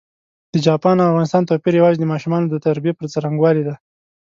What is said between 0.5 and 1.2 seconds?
د چاپان او